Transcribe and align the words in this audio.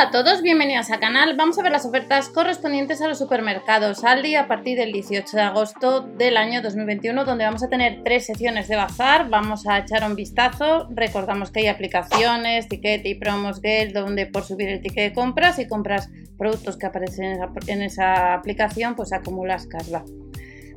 Hola 0.00 0.08
a 0.08 0.12
todos, 0.12 0.40
bienvenidos 0.40 0.90
al 0.90 0.98
canal. 0.98 1.36
Vamos 1.36 1.58
a 1.58 1.62
ver 1.62 1.72
las 1.72 1.84
ofertas 1.84 2.30
correspondientes 2.30 3.02
a 3.02 3.08
los 3.08 3.18
supermercados 3.18 4.02
Aldi 4.02 4.34
a 4.34 4.48
partir 4.48 4.78
del 4.78 4.92
18 4.92 5.36
de 5.36 5.42
agosto 5.42 6.00
del 6.00 6.38
año 6.38 6.62
2021, 6.62 7.26
donde 7.26 7.44
vamos 7.44 7.62
a 7.62 7.68
tener 7.68 8.00
tres 8.02 8.24
secciones 8.24 8.66
de 8.68 8.76
bazar. 8.76 9.28
Vamos 9.28 9.66
a 9.66 9.76
echar 9.76 10.02
un 10.08 10.16
vistazo. 10.16 10.88
Recordamos 10.88 11.50
que 11.50 11.60
hay 11.60 11.66
aplicaciones, 11.66 12.66
ticket 12.66 13.04
y 13.04 13.16
promos 13.16 13.60
Gale, 13.60 13.92
donde 13.92 14.24
por 14.24 14.42
subir 14.42 14.70
el 14.70 14.80
ticket 14.80 15.10
de 15.10 15.12
compras 15.12 15.58
y 15.58 15.68
compras 15.68 16.08
productos 16.38 16.78
que 16.78 16.86
aparecen 16.86 17.38
en 17.66 17.82
esa, 17.82 18.32
aplicación, 18.32 18.96
pues 18.96 19.12
acumulas 19.12 19.66
cashback. 19.66 20.06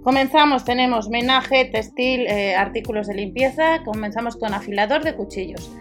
Comenzamos, 0.04 0.66
tenemos 0.66 1.08
menaje, 1.08 1.64
textil, 1.64 2.28
eh, 2.28 2.58
artículos 2.58 3.08
de 3.08 3.14
limpieza. 3.14 3.84
Comenzamos 3.86 4.36
con 4.36 4.54
afilador 4.54 5.06
de 5.06 5.16
cuchillos. 5.16 5.72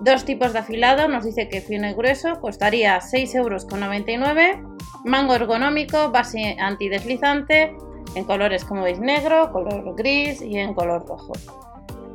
Dos 0.00 0.24
tipos 0.24 0.54
de 0.54 0.60
afilado, 0.60 1.08
nos 1.08 1.24
dice 1.24 1.50
que 1.50 1.60
fino 1.60 1.86
y 1.86 1.92
grueso, 1.92 2.40
costaría 2.40 2.98
6,99 3.00 3.36
euros. 3.36 3.66
Mango 5.04 5.34
ergonómico, 5.34 6.10
base 6.10 6.56
antideslizante, 6.58 7.76
en 8.14 8.24
colores 8.24 8.64
como 8.64 8.82
veis 8.82 8.98
negro, 8.98 9.52
color 9.52 9.94
gris 9.96 10.40
y 10.40 10.56
en 10.56 10.72
color 10.72 11.06
rojo. 11.06 11.32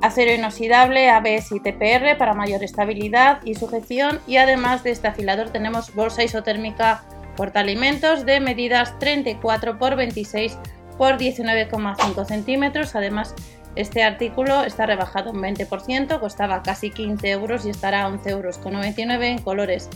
Acero 0.01 0.33
inoxidable 0.33 1.09
ABS 1.09 1.51
y 1.51 1.59
TPR 1.59 2.17
para 2.17 2.33
mayor 2.33 2.63
estabilidad 2.63 3.39
y 3.43 3.53
sujeción 3.53 4.19
y 4.27 4.37
además 4.37 4.83
de 4.83 4.91
este 4.91 5.07
afilador 5.07 5.51
tenemos 5.51 5.93
bolsa 5.93 6.23
isotérmica 6.23 7.03
portaalimentos 7.37 8.25
de 8.25 8.39
medidas 8.39 8.97
34 8.99 9.77
x 9.79 9.95
26 9.95 10.51
x 10.53 10.57
19,5 10.97 12.25
centímetros. 12.25 12.95
Además 12.95 13.35
este 13.75 14.03
artículo 14.03 14.63
está 14.63 14.85
rebajado 14.85 15.31
un 15.31 15.41
20%, 15.41 16.19
costaba 16.19 16.63
casi 16.63 16.91
15 16.91 17.29
euros 17.29 17.65
y 17.65 17.69
estará 17.69 18.05
a 18.05 18.09
11,99 18.09 18.29
euros 18.29 19.23
en 19.23 19.39
colores 19.39 19.89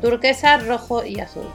turquesa, 0.00 0.58
rojo 0.58 1.04
y 1.04 1.20
azul. 1.20 1.46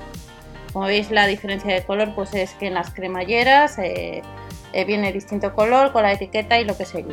Como 0.73 0.85
veis 0.85 1.09
la 1.09 1.27
diferencia 1.27 1.73
de 1.73 1.83
color 1.83 2.13
pues 2.15 2.33
es 2.33 2.51
que 2.53 2.67
en 2.67 2.73
las 2.73 2.93
cremalleras 2.93 3.77
eh, 3.79 4.21
eh, 4.73 4.85
viene 4.85 5.13
distinto 5.13 5.53
color 5.53 5.91
con 5.91 6.03
la 6.03 6.13
etiqueta 6.13 6.59
y 6.59 6.65
lo 6.65 6.75
que 6.75 6.83
es 6.83 6.93
el 6.95 7.05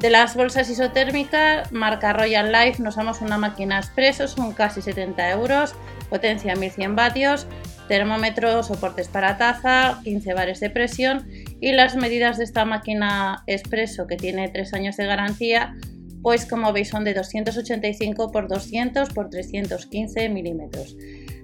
De 0.00 0.10
las 0.10 0.34
bolsas 0.34 0.68
isotérmicas, 0.68 1.70
marca 1.72 2.12
Royal 2.12 2.50
Life, 2.50 2.82
nos 2.82 2.96
damos 2.96 3.20
una 3.20 3.38
máquina 3.38 3.78
expreso, 3.78 4.28
son 4.28 4.52
casi 4.52 4.82
70 4.82 5.30
euros, 5.30 5.74
potencia 6.10 6.56
1100 6.56 6.96
vatios, 6.96 7.46
termómetro, 7.88 8.62
soportes 8.62 9.08
para 9.08 9.38
taza, 9.38 10.00
15 10.02 10.34
bares 10.34 10.60
de 10.60 10.70
presión 10.70 11.26
y 11.62 11.72
las 11.72 11.96
medidas 11.96 12.36
de 12.36 12.44
esta 12.44 12.66
máquina 12.66 13.44
expreso 13.46 14.06
que 14.06 14.16
tiene 14.16 14.48
3 14.48 14.74
años 14.74 14.96
de 14.98 15.06
garantía 15.06 15.74
pues 16.22 16.46
como 16.46 16.72
veis 16.72 16.88
son 16.88 17.04
de 17.04 17.14
285 17.14 18.30
x 18.34 18.48
200 18.48 19.08
x 19.08 19.30
315 19.30 20.28
milímetros. 20.28 20.96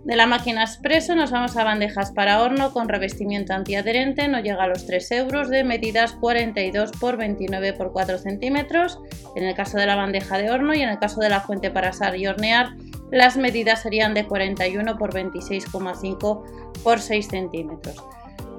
De 0.04 0.16
la 0.16 0.26
máquina 0.26 0.62
expreso 0.62 1.14
nos 1.16 1.32
vamos 1.32 1.56
a 1.56 1.64
bandejas 1.64 2.12
para 2.12 2.40
horno 2.40 2.72
con 2.72 2.88
revestimiento 2.88 3.52
antiadherente, 3.52 4.28
no 4.28 4.40
llega 4.40 4.64
a 4.64 4.68
los 4.68 4.86
3 4.86 5.10
euros, 5.12 5.50
de 5.50 5.64
medidas 5.64 6.12
42 6.12 6.90
x 6.90 7.16
29 7.18 7.68
x 7.68 7.86
4 7.92 8.18
centímetros, 8.18 9.00
en 9.34 9.44
el 9.44 9.54
caso 9.54 9.76
de 9.76 9.86
la 9.86 9.96
bandeja 9.96 10.38
de 10.38 10.50
horno 10.50 10.74
y 10.74 10.82
en 10.82 10.88
el 10.88 10.98
caso 10.98 11.20
de 11.20 11.28
la 11.28 11.40
fuente 11.40 11.70
para 11.70 11.88
asar 11.88 12.16
y 12.16 12.26
hornear 12.26 12.70
las 13.10 13.36
medidas 13.36 13.82
serían 13.82 14.14
de 14.14 14.26
41 14.26 14.92
x 14.92 15.00
26,5 15.00 16.44
x 16.84 17.04
6 17.04 17.28
centímetros. 17.28 18.04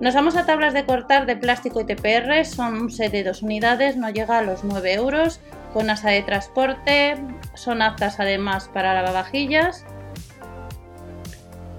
Nos 0.02 0.16
vamos 0.16 0.38
a 0.38 0.46
tablas 0.46 0.74
de 0.74 0.86
cortar 0.86 1.26
de 1.26 1.36
plástico 1.36 1.82
y 1.82 1.86
TPR, 1.86 2.46
son 2.46 2.82
un 2.82 2.90
set 2.90 3.12
de 3.12 3.26
dos 3.26 3.42
unidades, 3.42 3.98
no 3.98 4.10
llega 4.10 4.38
a 4.38 4.42
los 4.42 4.64
9 4.64 4.94
euros, 4.94 5.42
con 5.74 5.90
asa 5.90 6.10
de 6.10 6.22
transporte, 6.22 7.18
son 7.54 7.82
aptas 7.82 8.22
además 8.22 8.70
para 8.74 8.94
lavavajillas. 8.94 9.86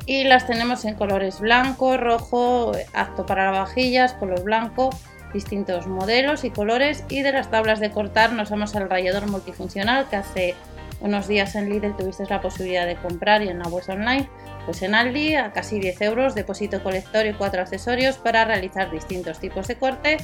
Y 0.04 0.24
las 0.24 0.46
tenemos 0.46 0.84
en 0.84 0.96
colores 0.96 1.40
blanco, 1.40 1.96
rojo, 1.96 2.72
apto 2.92 3.24
para 3.24 3.46
lavavajillas, 3.46 4.12
color 4.12 4.44
blanco, 4.44 4.90
distintos 5.32 5.86
modelos 5.86 6.44
y 6.44 6.50
colores. 6.50 7.05
Y 7.08 7.22
de 7.22 7.33
las 7.33 7.50
tablas 7.50 7.80
de 7.80 7.90
cortar 7.90 8.34
nos 8.34 8.50
vamos 8.50 8.77
al 8.77 8.90
rallador 8.90 9.28
multifuncional 9.28 10.11
que 10.11 10.16
hace 10.16 10.55
unos 11.00 11.28
días 11.28 11.55
en 11.55 11.68
Lidl 11.68 11.96
tuviste 11.96 12.24
la 12.28 12.40
posibilidad 12.40 12.86
de 12.86 12.96
comprar 12.96 13.42
y 13.42 13.48
en 13.48 13.58
la 13.58 13.68
web 13.68 13.84
online, 13.88 14.28
pues 14.66 14.83
en 14.83 14.94
Aldi 14.94 15.34
a 15.34 15.52
casi 15.52 15.80
10 15.80 16.00
euros, 16.02 16.34
depósito 16.34 16.83
colector 16.83 17.27
y 17.27 17.33
cuatro 17.33 17.62
accesorios 17.62 18.18
para 18.18 18.44
realizar 18.44 18.90
distintos 18.90 19.39
tipos 19.39 19.66
de 19.68 19.77
corte. 19.77 20.18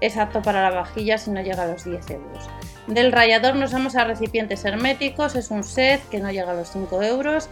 Es 0.00 0.16
apto 0.16 0.42
para 0.42 0.62
la 0.62 0.70
vajilla 0.70 1.18
si 1.18 1.30
no 1.30 1.40
llega 1.42 1.62
a 1.62 1.66
los 1.66 1.84
10 1.84 2.10
euros. 2.10 2.50
Del 2.86 3.12
rallador 3.12 3.56
nos 3.56 3.72
vamos 3.72 3.96
a 3.96 4.04
recipientes 4.04 4.64
herméticos, 4.64 5.34
es 5.34 5.50
un 5.50 5.64
set 5.64 6.06
que 6.08 6.20
no 6.20 6.30
llega 6.30 6.52
a 6.52 6.54
los 6.54 6.70
5 6.70 7.02
euros. 7.02 7.48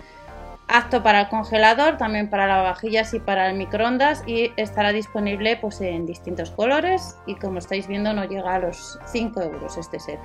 Apto 0.66 1.02
para 1.02 1.22
el 1.22 1.28
congelador, 1.28 1.98
también 1.98 2.30
para 2.30 2.46
lavavajillas 2.46 3.12
y 3.12 3.20
para 3.20 3.50
el 3.50 3.56
microondas 3.56 4.22
y 4.26 4.52
estará 4.56 4.92
disponible 4.92 5.56
pues, 5.56 5.80
en 5.82 6.06
distintos 6.06 6.50
colores 6.50 7.16
y 7.26 7.34
como 7.34 7.58
estáis 7.58 7.86
viendo 7.86 8.14
no 8.14 8.24
llega 8.24 8.54
a 8.54 8.58
los 8.60 8.98
5 9.12 9.42
euros 9.42 9.76
este 9.76 10.00
set. 10.00 10.18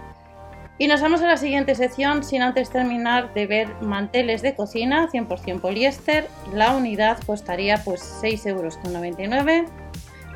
Y 0.81 0.87
nos 0.87 1.01
vamos 1.01 1.21
a 1.21 1.27
la 1.27 1.35
siguiente 1.35 1.75
sección 1.75 2.23
sin 2.23 2.41
antes 2.41 2.69
terminar 2.69 3.33
de 3.33 3.47
ver 3.47 3.67
manteles 3.81 4.41
de 4.41 4.55
cocina 4.55 5.09
100% 5.11 5.59
poliéster. 5.59 6.25
La 6.53 6.73
unidad 6.73 7.19
costaría 7.25 7.83
pues 7.83 8.01
6,99 8.23 8.47
euros. 8.47 9.69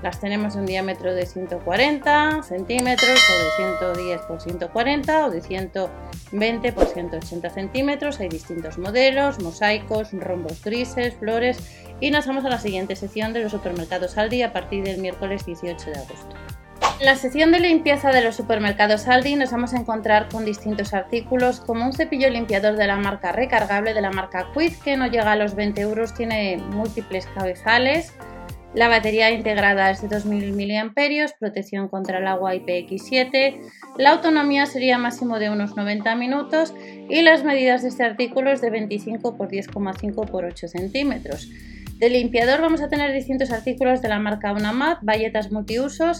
Las 0.03 0.19
tenemos 0.19 0.55
de 0.55 0.59
un 0.59 0.65
diámetro 0.65 1.15
de 1.15 1.25
140 1.25 2.43
centímetros 2.43 3.09
o 3.09 3.37
de 3.37 3.95
110 3.95 4.21
por 4.23 4.41
140 4.41 5.25
o 5.25 5.29
de 5.29 5.41
120 5.41 6.73
por 6.73 6.87
180 6.87 7.49
centímetros. 7.49 8.19
Hay 8.19 8.27
distintos 8.27 8.77
modelos, 8.77 9.39
mosaicos, 9.39 10.11
rombos 10.11 10.61
grises, 10.61 11.13
flores. 11.15 11.57
Y 12.01 12.11
nos 12.11 12.27
vamos 12.27 12.43
a 12.43 12.49
la 12.49 12.59
siguiente 12.59 12.97
sección 12.97 13.31
de 13.31 13.43
los 13.43 13.53
supermercados 13.53 14.17
Aldi 14.17 14.41
a 14.41 14.51
partir 14.51 14.83
del 14.83 14.99
miércoles 14.99 15.45
18 15.45 15.89
de 15.89 15.95
agosto. 15.95 16.42
En 16.99 17.07
la 17.07 17.15
sección 17.15 17.51
de 17.51 17.59
limpieza 17.59 18.11
de 18.11 18.21
los 18.21 18.35
supermercados 18.35 19.07
Aldi 19.07 19.35
nos 19.35 19.51
vamos 19.51 19.73
a 19.73 19.77
encontrar 19.77 20.29
con 20.29 20.45
distintos 20.45 20.93
artículos 20.93 21.59
como 21.59 21.85
un 21.85 21.93
cepillo 21.93 22.29
limpiador 22.29 22.75
de 22.77 22.87
la 22.87 22.95
marca 22.95 23.31
recargable 23.31 23.93
de 23.93 24.01
la 24.01 24.11
marca 24.11 24.47
Quid 24.53 24.73
que 24.83 24.95
no 24.95 25.07
llega 25.07 25.33
a 25.33 25.35
los 25.35 25.55
20 25.55 25.81
euros, 25.81 26.13
tiene 26.13 26.57
múltiples 26.57 27.25
cabezales, 27.27 28.13
la 28.73 28.87
batería 28.87 29.29
integrada 29.29 29.91
es 29.91 30.01
de 30.01 30.07
2000 30.07 30.55
mAh, 30.85 30.93
protección 31.39 31.89
contra 31.89 32.17
el 32.17 32.27
agua 32.27 32.55
IPX7, 32.55 33.59
la 33.97 34.11
autonomía 34.11 34.65
sería 34.65 34.97
máximo 34.97 35.37
de 35.37 35.49
unos 35.49 35.75
90 35.75 36.15
minutos 36.15 36.73
y 37.07 37.21
las 37.21 37.43
medidas 37.43 37.83
de 37.83 37.89
este 37.89 38.03
artículo 38.03 38.51
es 38.51 38.61
de 38.61 38.71
25 38.71 39.37
x 39.39 39.67
10,5 39.69 40.03
x 40.03 40.17
8 40.17 40.67
centímetros. 40.67 41.51
De 42.03 42.09
limpiador 42.09 42.59
vamos 42.59 42.81
a 42.81 42.89
tener 42.89 43.13
distintos 43.13 43.49
artículos 43.49 44.01
de 44.01 44.09
la 44.09 44.19
marca 44.19 44.51
Unamat, 44.51 44.99
bayetas 45.03 45.53
multiusos, 45.53 46.19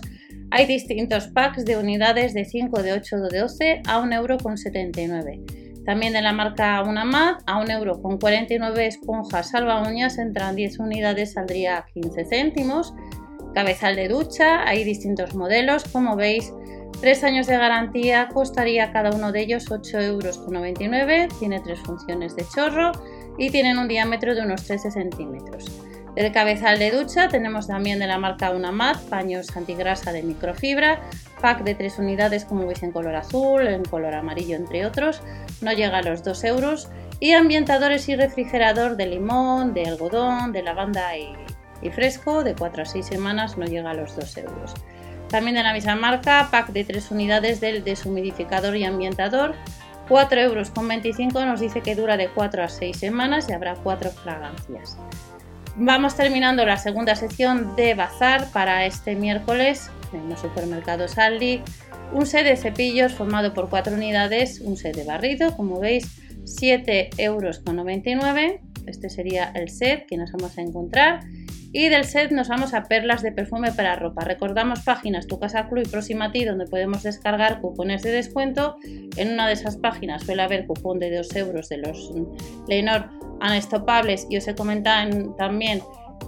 hay 0.49 0.66
distintos 0.66 1.27
packs 1.27 1.66
de 1.66 1.75
unidades 1.75 2.33
de 2.33 2.45
5, 2.45 2.81
de 2.81 2.94
8 2.94 3.17
o 3.17 3.19
de 3.27 3.39
12 3.39 3.81
a 3.85 3.99
1,79€. 3.99 5.83
También 5.83 6.13
de 6.13 6.22
la 6.22 6.31
marca 6.31 6.81
Unamad 6.83 7.39
a 7.45 7.61
1,49€ 7.61 8.79
esponjas 8.79 9.49
salva 9.49 9.85
uñas 9.85 10.17
entran 10.19 10.55
10 10.55 10.79
unidades 10.79 11.33
saldría 11.33 11.83
15 11.93 12.27
céntimos. 12.27 12.93
Cabezal 13.53 13.97
de 13.97 14.07
ducha, 14.07 14.66
hay 14.66 14.85
distintos 14.85 15.35
modelos, 15.35 15.83
como 15.91 16.16
veis 16.16 16.53
3 17.01 17.23
años 17.25 17.47
de 17.47 17.57
garantía 17.57 18.29
costaría 18.29 18.93
cada 18.93 19.11
uno 19.11 19.33
de 19.33 19.41
ellos 19.41 19.69
8,99€, 19.69 21.27
tiene 21.39 21.59
tres 21.59 21.81
funciones 21.81 22.38
de 22.38 22.45
chorro 22.55 22.93
y 23.38 23.49
tienen 23.49 23.77
un 23.77 23.88
diámetro 23.88 24.35
de 24.35 24.41
unos 24.41 24.63
13 24.63 24.91
centímetros. 24.91 25.66
Del 26.16 26.31
cabezal 26.31 26.77
de 26.77 26.91
ducha 26.91 27.27
tenemos 27.27 27.66
también 27.66 27.97
de 27.97 28.05
la 28.05 28.19
marca 28.19 28.51
Unamat, 28.51 29.01
paños 29.09 29.55
antigrasa 29.57 30.11
de 30.11 30.21
microfibra, 30.21 31.01
pack 31.41 31.63
de 31.63 31.73
3 31.73 31.97
unidades 31.99 32.45
como 32.45 32.67
veis 32.67 32.83
en 32.83 32.91
color 32.91 33.16
azul, 33.16 33.67
en 33.67 33.83
color 33.83 34.13
amarillo 34.13 34.55
entre 34.55 34.85
otros, 34.85 35.22
no 35.61 35.72
llega 35.72 35.97
a 35.97 36.03
los 36.03 36.23
2 36.23 36.43
euros, 36.43 36.89
y 37.19 37.31
ambientadores 37.31 38.09
y 38.09 38.16
refrigerador 38.16 38.95
de 38.95 39.07
limón, 39.07 39.73
de 39.73 39.85
algodón, 39.85 40.52
de 40.52 40.61
lavanda 40.61 41.17
y, 41.17 41.90
fresco 41.90 42.43
de 42.43 42.53
4 42.53 42.84
a 42.84 42.85
6 42.85 43.05
semanas 43.05 43.58
no 43.58 43.66
llega 43.66 43.91
a 43.91 43.93
los 43.96 44.16
2 44.16 44.37
euros. 44.37 44.73
También 45.29 45.55
de 45.55 45.63
la 45.63 45.73
misma 45.73 45.96
marca, 45.96 46.49
pack 46.52 46.73
de 46.73 46.84
3 46.84 47.09
unidades 47.11 47.59
del 47.59 47.84
deshumidificador 47.84 48.75
y 48.75 48.84
ambientador, 48.84 49.55
4,25 50.09 51.20
euros 51.20 51.46
nos 51.46 51.59
dice 51.59 51.82
que 51.82 51.96
dura 51.96 52.17
de 52.17 52.29
4 52.29 52.64
a 52.64 52.70
6 52.70 52.97
semanas 52.97 53.47
y 53.50 53.53
habrá 53.53 53.76
4 53.76 54.11
fragancias. 54.11 54.97
Vamos 55.76 56.16
terminando 56.16 56.66
la 56.66 56.78
segunda 56.78 57.16
sección 57.16 57.76
de 57.76 57.96
bazar 57.96 58.52
para 58.52 58.85
este 58.85 59.16
miércoles 59.16 59.90
en 60.14 60.29
los 60.29 60.40
supermercados 60.40 61.17
Aldi. 61.17 61.61
Un 62.14 62.28
set 62.28 62.46
de 62.46 62.55
cepillos 62.55 63.14
formado 63.14 63.55
por 63.55 63.70
cuatro 63.70 63.96
unidades, 63.96 64.61
un 64.61 64.78
set 64.78 64.96
de 64.96 65.03
barrido, 65.03 65.58
como 65.58 65.79
veis, 65.79 66.22
7,99 66.44 67.17
euros. 67.17 67.61
Este 68.85 69.09
sería 69.09 69.52
el 69.56 69.70
set 69.70 70.06
que 70.06 70.17
nos 70.17 70.32
vamos 70.32 70.58
a 70.59 70.61
encontrar. 70.61 71.22
Y 71.75 71.90
del 71.90 72.05
set 72.05 72.31
nos 72.31 72.49
vamos 72.49 72.75
a 72.75 72.84
perlas 72.84 73.23
de 73.23 73.31
perfume 73.31 73.72
para 73.72 73.96
ropa. 73.96 74.23
Recordamos 74.23 74.81
páginas 74.81 75.25
Tu 75.25 75.40
Casa 75.40 75.67
Club 75.67 75.84
y 75.84 75.90
Próxima 75.90 76.25
a 76.25 76.31
ti 76.31 76.46
donde 76.46 76.67
podemos 76.67 77.02
descargar 77.02 77.61
cupones 77.61 78.03
de 78.03 78.11
descuento. 78.11 78.75
En 79.17 79.34
una 79.34 79.47
de 79.47 79.53
esas 79.53 79.78
páginas 79.78 80.23
suele 80.23 80.43
haber 80.43 80.67
cupón 80.67 80.99
de 80.99 81.16
2 81.16 81.35
euros 81.35 81.70
de 81.70 81.78
los 81.78 82.11
Leonor 82.67 83.09
Anestopables 83.41 84.28
y 84.29 84.37
os 84.37 84.47
he 84.47 84.53
comentado 84.53 85.34
también 85.35 85.81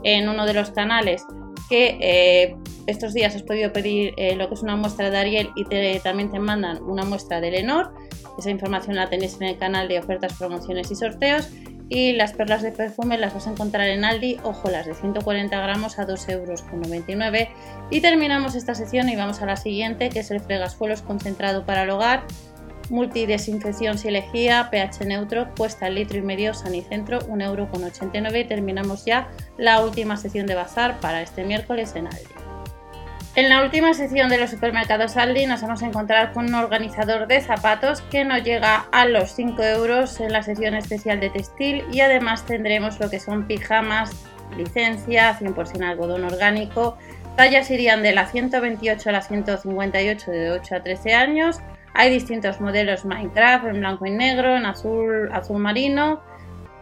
en 0.04 0.28
uno 0.28 0.48
de 0.48 0.56
los 0.56 0.72
canales 0.72 1.24
que 1.70 1.98
eh, 2.02 2.56
estos 2.88 3.14
días 3.14 3.36
has 3.36 3.44
podido 3.44 3.72
pedir 3.72 4.14
eh, 4.18 4.36
lo 4.36 4.48
que 4.48 4.56
es 4.56 4.64
una 4.64 4.76
muestra 4.76 5.12
de 5.12 5.18
Ariel 5.18 5.50
y 5.56 5.64
también 6.00 6.32
te 6.32 6.40
mandan 6.40 6.82
una 6.84 7.04
muestra 7.04 7.40
de 7.40 7.52
Lenor. 7.52 7.94
Esa 8.40 8.50
información 8.50 8.96
la 8.96 9.10
tenéis 9.10 9.36
en 9.40 9.44
el 9.48 9.58
canal 9.58 9.88
de 9.88 10.00
ofertas, 10.00 10.34
promociones 10.34 10.90
y 10.90 10.96
sorteos. 10.96 11.52
Y 11.88 12.14
las 12.14 12.34
perlas 12.34 12.64
de 12.64 12.72
perfume 12.72 13.18
las 13.18 13.34
vas 13.34 13.46
a 13.48 13.52
encontrar 13.52 13.88
en 13.90 14.06
Aldi, 14.06 14.38
ojo, 14.44 14.70
las 14.70 14.88
de 14.88 14.96
140 14.96 15.60
gramos 15.62 16.00
a 16.00 16.08
2,99 16.08 16.32
euros. 16.32 17.50
Y 17.92 18.02
terminamos 18.02 18.56
esta 18.56 18.74
sección 18.74 19.08
y 19.10 19.16
vamos 19.16 19.42
a 19.42 19.46
la 19.46 19.56
siguiente, 19.56 20.10
que 20.10 20.20
es 20.20 20.32
el 20.32 20.40
fregasuelos 20.40 21.04
concentrado 21.04 21.66
para 21.66 21.84
el 21.84 21.92
hogar. 21.92 22.24
Multidesinfección 22.90 23.98
si 23.98 24.08
elegía, 24.08 24.70
pH 24.72 25.06
neutro, 25.06 25.48
cuesta 25.58 25.88
el 25.88 25.96
litro 25.96 26.18
y 26.18 26.22
medio 26.22 26.54
Sanicentro, 26.54 27.20
1,89€ 27.22 28.42
y 28.42 28.46
terminamos 28.46 29.06
ya 29.06 29.28
la 29.58 29.84
última 29.84 30.18
sección 30.18 30.46
de 30.48 30.56
bazar 30.56 31.00
para 31.00 31.22
este 31.22 31.44
miércoles 31.44 31.96
en 31.96 32.08
Aldi. 32.08 32.45
En 33.36 33.50
la 33.50 33.62
última 33.64 33.94
sección 33.94 34.30
de 34.30 34.38
los 34.38 34.52
supermercados 34.52 35.18
Aldi 35.18 35.46
nos 35.46 35.62
vamos 35.62 35.84
a 35.84 35.88
encontrar 35.88 36.32
con 36.32 36.46
un 36.46 36.56
organizador 36.56 37.28
de 37.28 37.42
zapatos 37.42 38.02
que 38.04 38.24
nos 38.24 38.44
llega 38.44 38.86
a 38.94 39.06
los 39.06 39.32
5 39.32 39.62
euros 39.62 40.22
en 40.22 40.32
la 40.32 40.42
sección 40.42 40.74
especial 40.74 41.20
de 41.20 41.30
textil 41.30 41.84
y 41.92 42.00
además 42.00 42.46
tendremos 42.46 42.98
lo 43.02 43.10
que 43.10 43.20
son 43.20 43.46
pijamas, 43.46 44.26
licencia, 44.56 45.38
100% 45.38 45.84
algodón 45.84 46.24
orgánico, 46.24 46.98
tallas 47.36 47.70
irían 47.72 48.04
de 48.04 48.14
la 48.14 48.26
128 48.26 49.10
a 49.10 49.12
la 49.12 49.22
158 49.22 50.32
de 50.32 50.52
8 50.52 50.76
a 50.76 50.84
13 50.84 51.14
años, 51.14 51.60
hay 51.94 52.12
distintos 52.12 52.62
modelos 52.62 53.04
Minecraft 53.04 53.66
en 53.66 53.80
blanco 53.82 54.06
y 54.06 54.12
negro, 54.12 54.56
en 54.56 54.66
azul, 54.66 55.30
azul 55.34 55.60
marino. 55.60 56.22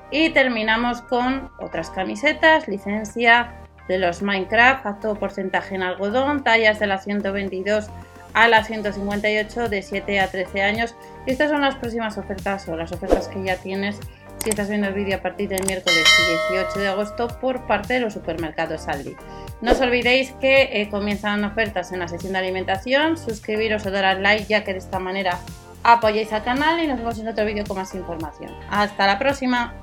Y 0.09 0.29
terminamos 0.29 1.01
con 1.01 1.49
otras 1.59 1.89
camisetas, 1.89 2.67
licencia, 2.67 3.55
de 3.87 3.97
los 3.97 4.21
Minecraft 4.21 4.85
a 4.85 4.99
todo 4.99 5.15
porcentaje 5.15 5.75
en 5.75 5.83
algodón, 5.83 6.43
tallas 6.43 6.79
de 6.79 6.87
la 6.87 6.99
122 6.99 7.87
a 8.33 8.47
la 8.47 8.63
158 8.63 9.69
de 9.69 9.81
7 9.81 10.19
a 10.19 10.27
13 10.27 10.61
años. 10.61 10.95
Estas 11.25 11.49
son 11.49 11.61
las 11.61 11.75
próximas 11.75 12.17
ofertas 12.17 12.67
o 12.67 12.75
las 12.75 12.91
ofertas 12.91 13.27
que 13.27 13.43
ya 13.43 13.57
tienes 13.57 13.99
si 14.43 14.49
estás 14.49 14.67
viendo 14.67 14.87
el 14.87 14.93
vídeo 14.93 15.15
a 15.15 15.21
partir 15.21 15.47
del 15.47 15.65
miércoles 15.65 16.03
18 16.49 16.79
de 16.79 16.87
agosto 16.87 17.27
por 17.39 17.65
parte 17.65 17.93
de 17.93 17.99
los 18.01 18.13
supermercados 18.13 18.87
Aldi. 18.89 19.15
No 19.61 19.71
os 19.71 19.79
olvidéis 19.79 20.31
que 20.41 20.81
eh, 20.81 20.89
comienzan 20.89 21.45
ofertas 21.45 21.93
en 21.93 21.99
la 21.99 22.09
sección 22.09 22.33
de 22.33 22.39
alimentación, 22.39 23.17
suscribiros 23.17 23.85
o 23.85 23.91
dar 23.91 24.03
al 24.03 24.21
like 24.21 24.47
ya 24.47 24.65
que 24.65 24.73
de 24.73 24.79
esta 24.79 24.99
manera 24.99 25.39
apoyáis 25.83 26.33
al 26.33 26.43
canal 26.43 26.83
y 26.83 26.87
nos 26.87 26.97
vemos 26.97 27.19
en 27.19 27.29
otro 27.29 27.45
vídeo 27.45 27.63
con 27.65 27.77
más 27.77 27.95
información. 27.95 28.51
Hasta 28.69 29.07
la 29.07 29.17
próxima. 29.17 29.75